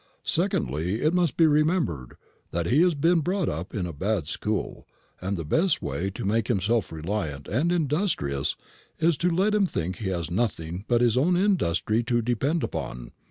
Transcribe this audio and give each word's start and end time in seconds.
Secondly, 0.25 0.99
it 1.03 1.13
must 1.13 1.37
be 1.37 1.45
remembered, 1.45 2.15
that 2.49 2.65
he 2.65 2.81
has 2.81 2.95
been 2.95 3.19
brought 3.19 3.47
up 3.47 3.75
in 3.75 3.85
a 3.85 3.93
bad 3.93 4.25
school, 4.27 4.87
and 5.21 5.37
the 5.37 5.45
best 5.45 5.79
way 5.83 6.09
to 6.09 6.25
make 6.25 6.49
him 6.49 6.59
self 6.59 6.91
reliant 6.91 7.47
and 7.47 7.71
industrious 7.71 8.55
is 8.97 9.15
to 9.17 9.29
let 9.29 9.53
him 9.53 9.67
think 9.67 9.97
he 9.97 10.09
has 10.09 10.31
nothing 10.31 10.85
but 10.87 11.01
his 11.01 11.17
own 11.19 11.37
industry 11.37 12.01
to 12.01 12.19
depend 12.19 12.63
upon. 12.63 13.11